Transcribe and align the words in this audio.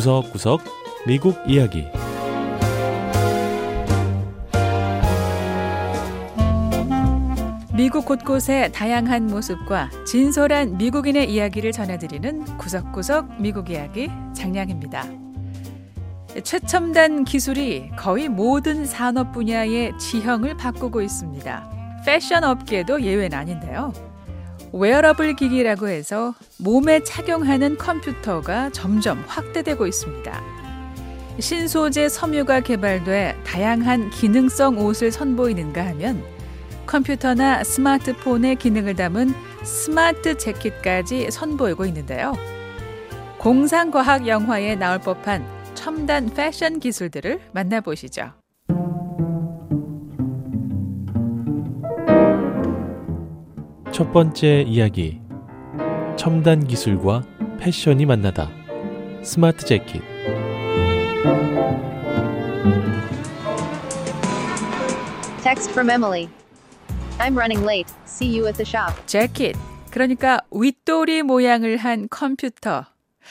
구석구석 0.00 0.62
미국 1.06 1.36
이야기 1.46 1.86
미국 7.74 8.06
곳곳의 8.06 8.72
다양한 8.72 9.26
모습과 9.26 9.90
진솔한 10.06 10.78
미국인의 10.78 11.30
이야기를 11.30 11.72
전해드리는 11.72 12.56
구석구석 12.56 13.42
미국 13.42 13.68
이야기 13.68 14.08
장량입니다. 14.34 15.04
최첨단 16.44 17.24
기술이 17.24 17.90
거의 17.94 18.30
모든 18.30 18.86
산업 18.86 19.32
분야의 19.32 19.98
지형을 19.98 20.56
바꾸고 20.56 21.02
있습니다. 21.02 22.02
패션 22.06 22.44
업계도 22.44 23.02
예외는 23.02 23.36
아닌데요. 23.36 23.92
웨어러블 24.72 25.34
기기라고 25.34 25.88
해서 25.88 26.34
몸에 26.58 27.02
착용하는 27.02 27.76
컴퓨터가 27.76 28.70
점점 28.70 29.24
확대되고 29.26 29.86
있습니다. 29.86 30.42
신소재 31.38 32.08
섬유가 32.08 32.60
개발돼 32.60 33.40
다양한 33.44 34.10
기능성 34.10 34.78
옷을 34.78 35.10
선보이는가 35.10 35.84
하면 35.88 36.22
컴퓨터나 36.86 37.64
스마트폰의 37.64 38.56
기능을 38.56 38.94
담은 38.96 39.32
스마트 39.64 40.36
재킷까지 40.36 41.30
선보이고 41.30 41.86
있는데요. 41.86 42.32
공상과학 43.38 44.26
영화에 44.26 44.76
나올 44.76 44.98
법한 44.98 45.44
첨단 45.74 46.28
패션 46.34 46.78
기술들을 46.78 47.40
만나보시죠. 47.52 48.39
첫 54.00 54.12
번째 54.12 54.64
이야기 54.66 55.20
첨단 56.16 56.66
기술과 56.66 57.22
패션이 57.58 58.06
만나다 58.06 58.48
스마트 59.22 59.66
재킷 59.66 60.00
Text 65.42 65.70
from 65.72 65.90
Emily. 65.90 66.30
I'm 67.18 67.36
running 67.36 67.62
late. 67.62 67.92
See 68.06 68.34
you 68.34 68.46
at 68.46 68.56
the 68.56 68.64
shop. 68.64 68.94
재킷 69.04 69.54
그러니까 69.90 70.40
윗도리 70.50 71.22
모양을 71.22 71.76
한 71.76 72.08
컴퓨터 72.08 72.86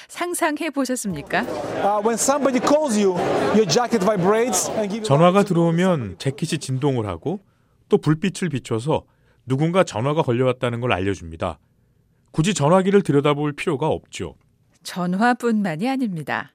상상해 0.07 0.69
보셨습니까? 0.69 1.41
Uh, 1.81 1.99
when 2.05 2.13
somebody 2.13 2.59
calls 2.59 2.95
you, 2.95 3.17
your 3.55 3.65
jacket 3.65 4.05
vibrates 4.05 4.69
and 4.69 4.87
gives 4.87 5.07
전화가 5.07 5.41
들어오면 5.41 6.19
재킷이 6.19 6.59
진동을 6.59 7.07
하고 7.07 7.39
또 7.89 7.97
불빛을 7.97 8.49
비춰서 8.49 9.05
누군가 9.49 9.83
전화가 9.83 10.21
걸려왔다는 10.21 10.79
걸 10.79 10.93
알려줍니다. 10.93 11.59
굳이 12.31 12.53
전화기를 12.53 13.01
들여다볼 13.01 13.53
필요가 13.53 13.87
없죠. 13.87 14.35
전화뿐만이 14.83 15.89
아닙니다. 15.89 16.53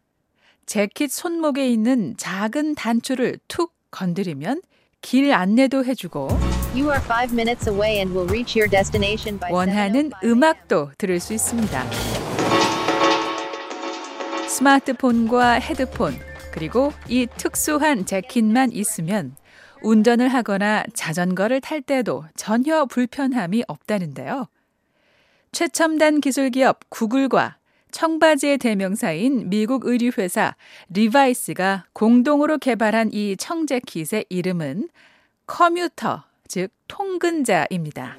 재킷 0.64 1.10
손목에 1.10 1.68
있는 1.68 2.14
작은 2.16 2.76
단추를 2.76 3.38
툭 3.48 3.74
건드리면 3.90 4.62
길 5.02 5.34
안내도 5.34 5.84
해주고 5.84 6.28
You 6.74 6.90
are 6.90 7.02
five 7.02 7.32
minutes 7.34 7.68
away 7.68 7.96
and 7.98 8.16
will 8.16 8.28
reach 8.30 8.58
your 8.58 8.70
destination 8.70 9.38
by 9.38 9.52
원하는 9.52 10.10
7:05 10.10 10.24
a.m. 10.24 10.32
음악도 10.32 10.90
들을 10.96 11.20
수 11.20 11.34
있습니다. 11.34 11.84
스마트폰과 14.48 15.54
헤드폰, 15.54 16.14
그리고 16.52 16.92
이 17.08 17.26
특수한 17.36 18.06
재킷만 18.06 18.70
있으면 18.72 19.36
운전을 19.84 20.28
하거나 20.28 20.82
자전거를 20.94 21.60
탈 21.60 21.82
때도 21.82 22.24
전혀 22.34 22.86
불편함이 22.86 23.64
없다는데요. 23.68 24.48
최첨단 25.52 26.20
기술 26.20 26.50
기업 26.50 26.80
구글과 26.88 27.58
청바지의 27.92 28.58
대명사인 28.58 29.50
미국 29.50 29.84
의류회사 29.84 30.56
리바이스가 30.88 31.84
공동으로 31.92 32.58
개발한 32.58 33.10
이 33.12 33.36
청재킷의 33.36 34.24
이름은 34.28 34.88
commuter, 35.46 36.24
즉 36.48 36.70
통근자입니다. 36.88 38.16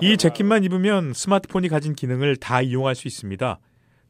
이 0.00 0.16
재킷만 0.16 0.62
입으면 0.62 1.12
스마트폰이 1.12 1.68
가진 1.68 1.94
기능을 1.94 2.36
다 2.36 2.62
이용할 2.62 2.94
수 2.94 3.08
있습니다. 3.08 3.58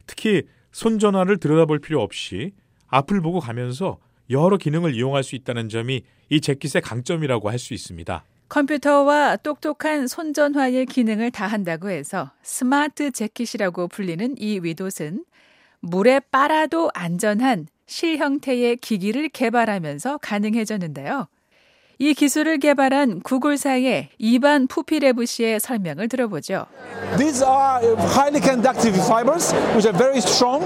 특히 0.06 0.42
손전화를 0.72 1.38
들여다볼 1.38 1.78
필요 1.78 2.02
없이 2.02 2.52
앞을 2.88 3.22
보고 3.22 3.40
가면서 3.40 3.98
여러 4.30 4.56
기능을 4.56 4.94
이용할 4.94 5.22
수 5.22 5.34
있다는 5.36 5.68
점이 5.68 6.02
이 6.30 6.40
재킷의 6.40 6.82
강점이라고 6.82 7.50
할 7.50 7.58
수 7.58 7.74
있습니다. 7.74 8.24
컴퓨터와 8.48 9.36
똑똑한 9.36 10.06
손전화의 10.06 10.86
기능을 10.86 11.30
다 11.32 11.46
한다고 11.46 11.90
해서 11.90 12.30
스마트 12.42 13.10
재킷이라고 13.10 13.88
불리는 13.88 14.36
이 14.38 14.60
위옷은 14.62 15.24
물에 15.80 16.20
빨아도 16.30 16.90
안전한 16.94 17.66
실 17.86 18.18
형태의 18.18 18.76
기기를 18.76 19.28
개발하면서 19.30 20.18
가능해졌는데요. 20.18 21.26
이 21.98 22.12
기술을 22.14 22.58
개발한 22.58 23.20
구글사의 23.20 24.10
이반 24.18 24.66
푸피레브 24.66 25.24
씨의 25.24 25.60
설명을 25.60 26.08
들어보죠. 26.08 26.66
These 27.16 27.42
are 27.44 27.96
highly 28.14 28.40
conductive 28.42 28.94
fibers, 29.02 29.54
which 29.72 29.88
are 29.88 29.96
very 29.96 30.18
strong. 30.18 30.62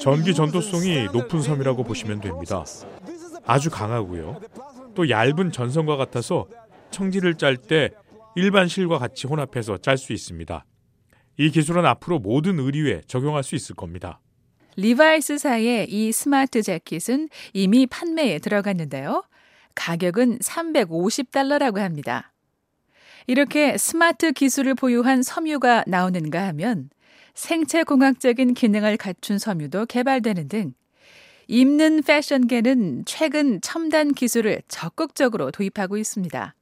전기 0.00 0.34
전도성이 0.34 1.04
높은 1.12 1.40
섬이라고 1.40 1.84
보시면 1.84 2.20
됩니다. 2.20 2.64
아주 3.44 3.70
강하고요. 3.70 4.40
또 4.94 5.08
얇은 5.08 5.52
전선과 5.52 5.96
같아서 5.96 6.46
청지를 6.90 7.34
짤 7.34 7.56
때 7.56 7.90
일반 8.36 8.68
실과 8.68 8.98
같이 8.98 9.26
혼합해서 9.26 9.78
짤 9.78 9.98
수 9.98 10.12
있습니다. 10.12 10.64
이 11.38 11.50
기술은 11.50 11.84
앞으로 11.86 12.18
모든 12.18 12.58
의류에 12.58 13.02
적용할 13.06 13.42
수 13.42 13.54
있을 13.54 13.74
겁니다. 13.74 14.20
리바이스사의 14.76 15.90
이 15.90 16.12
스마트 16.12 16.62
재킷은 16.62 17.28
이미 17.52 17.86
판매에 17.86 18.38
들어갔는데요. 18.38 19.24
가격은 19.74 20.38
350달러라고 20.38 21.78
합니다. 21.78 22.32
이렇게 23.26 23.76
스마트 23.78 24.32
기술을 24.32 24.74
보유한 24.74 25.22
섬유가 25.22 25.84
나오는가 25.86 26.46
하면 26.48 26.90
생체 27.34 27.82
공학적인 27.82 28.54
기능을 28.54 28.96
갖춘 28.96 29.38
섬유도 29.38 29.86
개발되는 29.86 30.48
등 30.48 30.74
입는 31.48 32.02
패션계는 32.02 33.04
최근 33.06 33.60
첨단 33.60 34.12
기술을 34.12 34.62
적극적으로 34.68 35.50
도입하고 35.50 35.96
있습니다. 35.98 36.54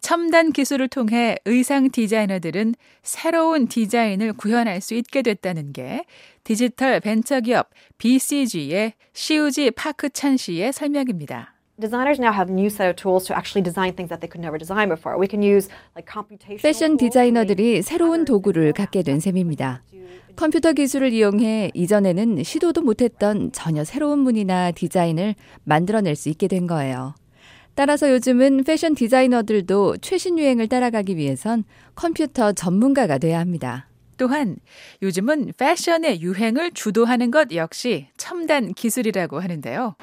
첨단 0.00 0.52
기술을 0.52 0.88
통해 0.88 1.36
의상 1.44 1.90
디자이너들은 1.90 2.74
새로운 3.02 3.66
디자인을 3.68 4.34
구현할 4.34 4.80
수 4.80 4.94
있게 4.94 5.22
됐다는 5.22 5.72
게 5.72 6.04
디지털 6.44 7.00
벤처기업 7.00 7.70
BCG의 7.98 8.94
시우지 9.12 9.72
파크찬 9.72 10.36
씨의 10.36 10.72
설명입니다. 10.72 11.57
Designers 11.80 12.18
now 12.18 12.32
have 12.32 12.50
a 12.50 12.52
new 12.52 12.68
set 12.70 12.90
of 12.90 12.96
tools 12.96 13.24
to 13.26 13.36
actually 13.36 13.62
design 13.62 13.94
things 13.94 14.08
that 14.08 14.20
they 14.20 14.26
could 14.26 14.40
never 14.40 14.58
design 14.58 14.88
before. 14.88 15.16
We 15.16 15.28
can 15.28 15.42
use 15.42 15.68
like 15.94 16.10
computational 16.10 16.60
패션 16.60 16.96
디자이너들이 16.96 17.82
새로운 17.82 18.24
도구를 18.24 18.72
갖게 18.72 19.04
된 19.04 19.20
셈입니다. 19.20 19.84
컴퓨터 20.34 20.72
기술을 20.72 21.12
이용해 21.12 21.70
이전에는 21.74 22.42
시도도 22.42 22.82
못했던 22.82 23.52
전혀 23.52 23.84
새로운 23.84 24.18
무늬나 24.20 24.72
디자인을 24.72 25.36
만들어낼 25.62 26.16
수 26.16 26.28
있게 26.30 26.48
된 26.48 26.66
거예요. 26.66 27.14
따라서 27.76 28.10
요즘은 28.10 28.64
패션 28.64 28.96
디자이너들도 28.96 29.98
최신 29.98 30.36
유행을 30.36 30.66
따라가기 30.66 31.16
위해선 31.16 31.62
컴퓨터 31.94 32.50
전문가가 32.50 33.18
돼야 33.18 33.38
합니다. 33.38 33.88
또한 34.16 34.56
요즘은 35.00 35.52
패션의 35.56 36.20
유행을 36.20 36.72
주도하는 36.72 37.30
것 37.30 37.52
역시 37.54 38.08
첨단 38.16 38.74
기술이라고 38.74 39.38
하는데요. 39.38 39.94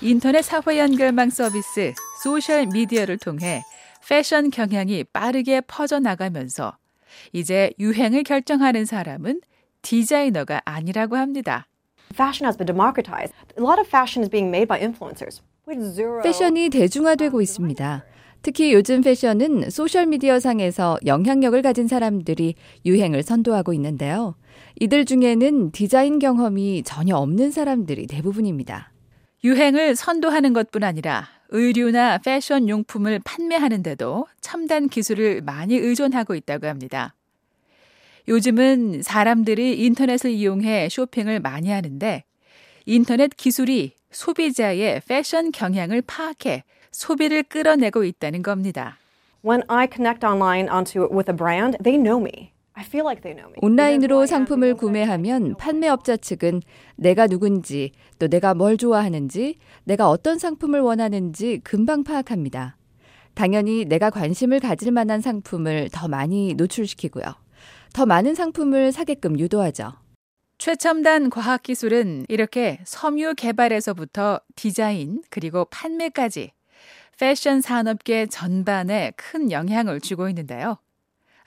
인터넷 0.00 0.42
사회 0.42 0.78
연결망 0.78 1.28
서비스 1.28 1.92
소셜 2.22 2.66
미디어를 2.66 3.18
통해 3.18 3.62
패션 4.06 4.48
경향이 4.50 5.04
빠르게 5.12 5.60
퍼져나가면서 5.62 6.76
이제 7.32 7.72
유행을 7.80 8.22
결정하는 8.22 8.84
사람은 8.84 9.40
디자이너가 9.82 10.62
아니라고 10.64 11.16
합니다. 11.16 11.66
Fashion 12.12 12.46
has 12.46 12.56
been 12.56 12.66
democratized. 12.66 13.34
A 13.58 13.64
lot 13.64 13.80
of 13.80 13.88
fashion 13.88 14.22
is 14.22 14.30
being 14.30 14.48
made 14.48 14.68
by 14.68 14.80
influencers. 14.80 15.42
패션이 16.22 16.70
대중화되고 16.70 17.42
있습니다. 17.42 18.04
특히 18.40 18.72
요즘 18.72 19.02
패션은 19.02 19.68
소셜미디어 19.68 20.38
상에서 20.38 20.96
영향력을 21.04 21.60
가진 21.60 21.88
사람들이 21.88 22.54
유행을 22.86 23.24
선도하고 23.24 23.72
있는데요. 23.74 24.36
이들 24.80 25.04
중에는 25.04 25.72
디자인 25.72 26.18
경험이 26.18 26.84
전혀 26.84 27.16
없는 27.16 27.50
사람들이 27.50 28.06
대부분입니다. 28.06 28.92
유행을 29.44 29.96
선도하는 29.96 30.52
것뿐 30.52 30.84
아니라 30.84 31.28
의류나 31.50 32.18
패션 32.18 32.68
용품을 32.68 33.20
판매하는데도 33.24 34.26
첨단 34.40 34.88
기술을 34.88 35.42
많이 35.42 35.76
의존하고 35.76 36.34
있다고 36.34 36.66
합니다. 36.66 37.14
요즘은 38.26 39.02
사람들이 39.02 39.84
인터넷을 39.84 40.30
이용해 40.30 40.88
쇼핑을 40.90 41.40
많이 41.40 41.70
하는데 41.70 42.24
인터넷 42.84 43.34
기술이 43.36 43.92
소비자의 44.10 45.02
패션 45.06 45.52
경향을 45.52 46.02
파악해 46.02 46.64
소비를 46.90 47.42
끌어내고 47.44 48.04
있다는 48.04 48.42
겁니다. 48.42 48.98
when 49.42 49.62
I 49.68 49.86
connect 49.86 50.24
online 50.24 50.68
onto 50.68 51.06
with 51.08 51.28
a 51.28 51.32
brand, 51.32 51.76
they 51.80 51.96
know 51.96 52.20
me. 52.20 52.52
온라인으로 53.60 54.26
상품을 54.26 54.74
구매하면 54.74 55.56
판매업자 55.56 56.16
측은 56.16 56.62
내가 56.96 57.26
누군지 57.26 57.92
또 58.18 58.28
내가 58.28 58.54
뭘 58.54 58.76
좋아하는지 58.76 59.56
내가 59.84 60.08
어떤 60.08 60.38
상품을 60.38 60.80
원하는지 60.80 61.60
금방 61.64 62.04
파악합니다. 62.04 62.76
당연히 63.34 63.84
내가 63.84 64.10
관심을 64.10 64.60
가질 64.60 64.92
만한 64.92 65.20
상품을 65.20 65.90
더 65.92 66.08
많이 66.08 66.54
노출시키고요. 66.54 67.24
더 67.94 68.06
많은 68.06 68.34
상품을 68.34 68.92
사게끔 68.92 69.38
유도하죠. 69.38 69.92
최첨단 70.58 71.30
과학기술은 71.30 72.26
이렇게 72.28 72.80
섬유 72.84 73.34
개발에서부터 73.36 74.40
디자인 74.56 75.22
그리고 75.30 75.66
판매까지 75.66 76.50
패션 77.18 77.60
산업계 77.60 78.26
전반에 78.26 79.12
큰 79.16 79.50
영향을 79.52 80.00
주고 80.00 80.28
있는데요. 80.28 80.78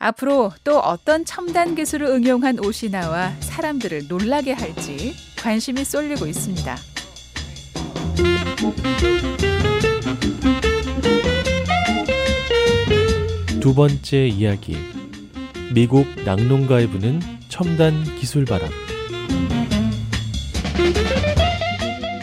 앞으로 0.02 0.52
또 0.64 0.80
어떤 0.80 1.26
첨단 1.26 1.76
기술을 1.76 2.08
응용한 2.08 2.58
옷이 2.60 2.90
나와 2.90 3.32
사람들을 3.40 4.08
놀라게 4.08 4.52
할지 4.54 5.14
관심이 5.38 5.86
쏠리고 5.86 6.26
있습니다. 6.26 6.76
두 13.60 13.76
번째 13.76 14.28
이야기. 14.28 14.76
미국 15.72 16.08
낙농가에 16.26 16.88
부는 16.88 17.20
첨단 17.48 18.04
기술 18.18 18.46
바람. 18.46 18.72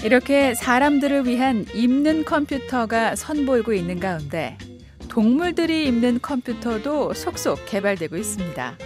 이렇게 0.03 0.55
사람들을 0.55 1.29
위한 1.29 1.65
입는 1.75 2.25
컴퓨터가 2.25 3.15
선보이고 3.15 3.73
있는 3.73 4.01
가운데 4.01 4.59
동물들이 5.19 5.89
입는 5.89 6.21
컴퓨터도 6.23 7.13
속속 7.13 7.67
개발되고 7.67 8.17
있습니다. 8.17 8.79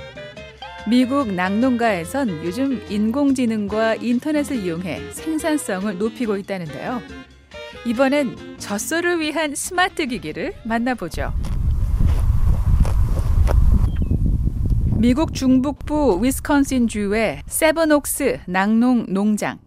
미국 0.89 1.31
낙농가에선 1.31 2.43
요즘 2.43 2.83
인공지능과 2.89 3.97
인터넷을 3.97 4.57
이용해 4.57 5.13
생산성을 5.13 5.99
높이고 5.99 6.39
있다는데요. 6.39 7.03
이번엔 7.85 8.57
젖소를 8.57 9.21
위한 9.21 9.55
스마트 9.55 10.07
기기를 10.07 10.55
만나보죠. 10.65 11.35
미국 14.97 15.35
중북부 15.35 16.21
위스콘신 16.23 16.89
주의 16.89 17.43
세븐옥스 17.45 18.41
낙농 18.47 19.05
농장. 19.11 19.59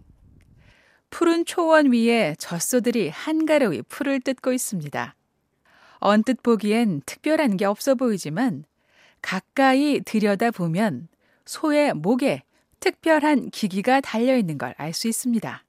푸른 1.10 1.44
초원 1.44 1.92
위에 1.92 2.34
젖소들이 2.40 3.10
한가로이 3.10 3.82
풀을 3.82 4.18
뜯고 4.20 4.52
있습니다. 4.52 5.15
언뜻 5.98 6.42
보기엔 6.42 7.02
특별한 7.06 7.56
게 7.56 7.64
없어 7.64 7.94
보이지만 7.94 8.64
가까이 9.22 10.00
들여다보면 10.04 11.08
소의 11.44 11.94
목에 11.94 12.42
특별한 12.80 13.50
기기가 13.50 14.00
달려 14.00 14.36
있는 14.36 14.58
걸 14.58 14.74
알 14.78 14.92
수 14.92 15.08
있습니다. 15.08 15.62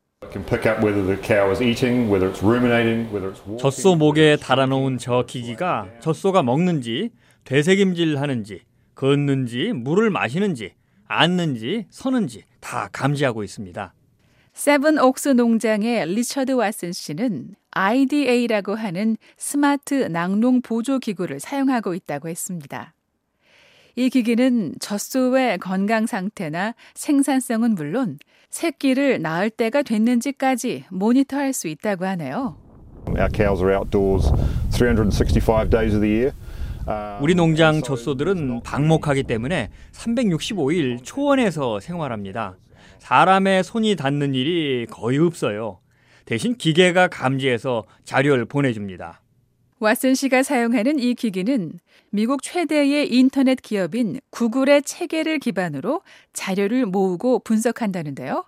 젖소 3.59 3.95
목에 3.95 4.35
달아놓은 4.38 4.97
저 4.97 5.24
기기가 5.27 5.88
젖소가 6.01 6.44
먹는지 6.44 7.12
되새김질 7.44 8.19
하는지 8.19 8.62
걷는지 8.95 9.74
물을 9.74 10.09
마시는지 10.09 10.74
앉는지 11.07 11.85
서는지 11.89 12.44
다 12.59 12.89
감지하고 12.91 13.44
있습니다. 13.44 13.94
세븐 14.53 14.97
옥스 15.00 15.29
농장의 15.29 16.07
리처드 16.07 16.53
왓슨 16.53 16.91
씨는 16.94 17.56
IDA라고 17.77 18.74
하는 18.74 19.18
스마트 19.38 19.94
낙농 19.94 20.62
보조 20.63 20.97
기구를 20.97 21.39
사용하고 21.39 21.94
있다고 21.94 22.27
했습니다. 22.27 22.95
이 23.95 24.09
기기는 24.09 24.74
젖소의 24.79 25.59
건강 25.59 26.07
상태나 26.07 26.74
생산성은 26.95 27.75
물론 27.75 28.18
새끼를 28.50 29.21
낳을 29.21 29.51
때가 29.51 29.83
됐는지까지 29.83 30.85
모니터할 30.89 31.53
수 31.53 31.68
있다고 31.68 32.06
하네요. 32.06 32.57
우리 37.21 37.35
농장 37.35 37.83
젖소들은 37.83 38.62
방목하기 38.63 39.24
때문에 39.24 39.69
365일 39.91 41.03
초원에서 41.03 41.79
생활합니다. 41.79 42.56
사람의 43.00 43.63
손이 43.63 43.95
닿는 43.95 44.33
일이 44.33 44.88
거의 44.89 45.19
없어요. 45.19 45.79
대신 46.27 46.57
기계가 46.57 47.07
감지해서 47.07 47.85
자료를 48.03 48.45
보내줍니다. 48.45 49.21
왓슨 49.79 50.13
씨가 50.13 50.44
사용하는 50.44 51.00
이 51.00 51.13
기기는 51.13 51.79
미국 52.09 52.44
최대의 52.44 53.13
인터넷 53.13 53.62
기업인 53.62 54.19
구글의 54.31 54.81
체계를 54.83 55.39
기반으로 55.39 56.01
자료를 56.33 56.85
모으고 56.85 57.39
분석한다는데요. 57.39 58.44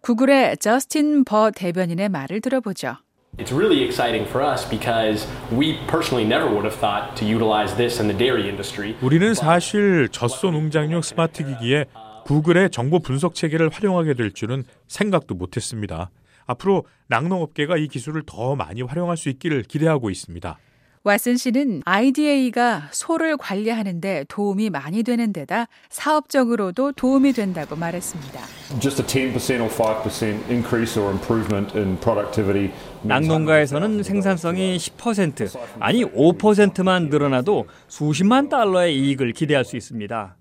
구글의 0.00 0.56
저스틴 0.58 1.24
버 1.24 1.52
대변인의 1.52 2.08
말을 2.08 2.40
들어보죠. 2.40 2.96
It's 3.36 3.52
really 3.52 3.84
exciting 3.84 4.28
for 4.28 4.44
us 4.44 4.68
because 4.68 5.28
we 5.52 5.78
personally 5.86 6.26
never 6.26 6.50
would 6.50 6.66
have 6.66 6.80
thought 6.80 7.14
to 7.14 7.24
utilize 7.24 7.76
this 7.76 8.00
in 8.00 8.08
the 8.08 8.18
dairy 8.18 8.48
industry. 8.48 8.96
우리는 9.02 9.34
사실 9.34 10.08
젖소 10.10 10.50
농장용 10.50 11.02
스마트 11.02 11.44
기기에 11.44 11.84
구글의 12.24 12.70
정보 12.70 12.98
분석 12.98 13.36
체계를 13.36 13.68
활용하게 13.68 14.14
될 14.14 14.32
줄은 14.32 14.64
생각도 14.88 15.36
못 15.36 15.56
했습니다. 15.56 16.10
앞으로 16.48 16.84
낙농업계가 17.06 17.76
이 17.76 17.86
기술을 17.86 18.24
더 18.26 18.56
많이 18.56 18.82
활용할 18.82 19.16
수 19.16 19.28
있기를 19.28 19.62
기대하고 19.62 20.10
있습니다. 20.10 20.58
왓슨 21.04 21.38
씨는 21.38 21.82
IDA가 21.84 22.88
소를 22.90 23.36
관리하는데 23.36 24.24
도움이 24.28 24.68
많이 24.70 25.02
되는 25.02 25.32
데다 25.32 25.66
사업적으로도 25.88 26.92
도움이 26.92 27.32
된다고 27.32 27.76
말했습니다. 27.76 28.40
Just 28.80 29.02
a 29.02 29.32
10% 29.32 29.60
or 29.60 29.70
5% 29.70 30.50
increase 30.50 31.00
or 31.00 31.12
improvement 31.12 31.78
in 31.78 31.98
productivity. 32.00 32.70
낙농가에서는 33.02 34.02
생산성이 34.02 34.76
10% 34.76 35.58
아니 35.78 36.04
5%만 36.04 37.08
늘어나도 37.08 37.66
수십만 37.86 38.48
달러의 38.48 38.98
이익을 38.98 39.32
기대할 39.32 39.64
수 39.64 39.76
있습니다. 39.76 40.37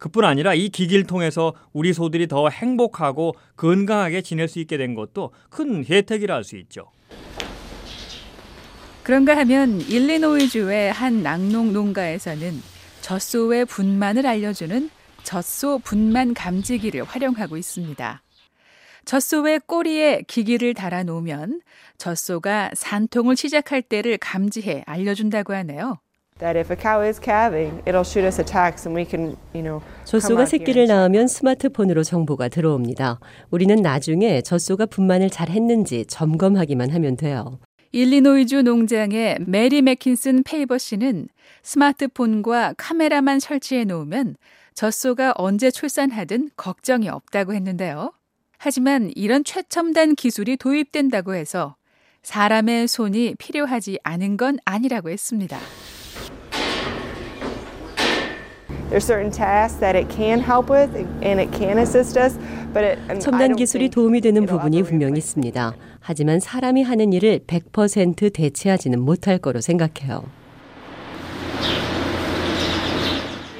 그뿐 0.00 0.24
아니라 0.24 0.54
이 0.54 0.70
기기를 0.70 1.04
통해서 1.04 1.54
우리 1.72 1.92
소들이 1.92 2.26
더 2.26 2.48
행복하고 2.48 3.36
건강하게 3.56 4.22
지낼 4.22 4.48
수 4.48 4.58
있게 4.58 4.76
된 4.76 4.94
것도 4.94 5.32
큰 5.50 5.84
혜택이라 5.84 6.34
할 6.34 6.42
수 6.42 6.56
있죠. 6.56 6.90
그런가 9.02 9.36
하면 9.38 9.80
일리노이주의 9.80 10.92
한 10.92 11.22
낙농 11.22 11.72
농가에서는 11.72 12.62
젖소의 13.02 13.66
분만을 13.66 14.26
알려주는 14.26 14.90
젖소 15.22 15.80
분만 15.80 16.34
감지기를 16.34 17.04
활용하고 17.04 17.56
있습니다. 17.56 18.22
젖소의 19.04 19.60
꼬리에 19.66 20.22
기기를 20.28 20.74
달아 20.74 21.02
놓으면 21.04 21.60
젖소가 21.98 22.70
산통을 22.74 23.36
시작할 23.36 23.82
때를 23.82 24.18
감지해 24.18 24.84
알려준다고 24.86 25.54
하네요. 25.54 25.98
젖소가 30.04 30.46
새끼를 30.46 30.86
낳으면 30.86 31.28
스마트폰으로 31.28 32.02
정보가 32.02 32.48
들어옵니다. 32.48 33.20
우리는 33.50 33.76
나중에 33.76 34.40
젖소가 34.40 34.86
분만을 34.86 35.28
잘 35.28 35.50
했는지 35.50 36.06
점검하기만 36.06 36.90
하면 36.90 37.18
돼요. 37.18 37.58
일리노이주 37.92 38.62
농장의 38.62 39.38
메리 39.46 39.82
맥킨슨 39.82 40.42
페이버 40.42 40.78
씨는 40.78 41.28
스마트폰과 41.62 42.74
카메라만 42.78 43.38
설치해 43.38 43.84
놓으면 43.84 44.36
젖소가 44.74 45.34
언제 45.36 45.70
출산하든 45.70 46.50
걱정이 46.56 47.10
없다고 47.10 47.52
했는데요. 47.52 48.12
하지만 48.56 49.10
이런 49.14 49.44
최첨단 49.44 50.14
기술이 50.14 50.56
도입된다고 50.56 51.34
해서 51.34 51.76
사람의 52.22 52.88
손이 52.88 53.34
필요하지 53.38 53.98
않은 54.04 54.36
건 54.36 54.58
아니라고 54.64 55.10
했습니다. 55.10 55.58
There's 58.90 59.04
certain 59.04 59.30
tasks 59.30 59.78
that 59.78 59.96
it 59.96 60.12
can 60.12 60.40
help 60.40 60.68
with 60.68 60.90
and 61.22 61.40
it 61.40 61.56
can 61.56 61.78
assist 61.78 62.18
us, 62.18 62.36
but 62.74 62.84
it, 62.84 63.20
첨단 63.20 63.54
기술이 63.54 63.88
도움이 63.88 64.20
되는 64.20 64.44
부분이 64.46 64.82
분명히 64.82 65.18
있습니다. 65.18 65.74
하지만 66.00 66.40
사람이 66.40 66.82
하는 66.82 67.12
일을 67.12 67.40
100% 67.46 68.32
대체하지는 68.32 69.00
못할 69.00 69.38
거로 69.38 69.60
생각해요. 69.60 70.24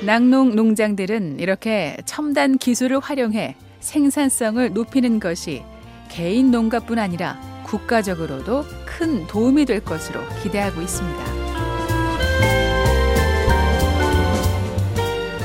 낙농 0.04 0.56
농장들은 0.56 1.38
이렇게 1.38 1.96
첨단 2.06 2.58
기술을 2.58 2.98
활용해 2.98 3.54
생산성을 3.78 4.72
높이는 4.72 5.20
것이 5.20 5.62
개인 6.08 6.50
농가뿐 6.50 6.98
아니라 6.98 7.38
국가적으로도 7.64 8.64
큰 8.84 9.26
도움이 9.28 9.64
될 9.64 9.84
것으로 9.84 10.20
기대하고 10.42 10.80
있습니다. 10.80 11.39